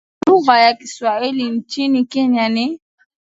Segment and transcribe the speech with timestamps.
[0.19, 2.81] kueneza lugha ya Kiswahili nchini Kenya ni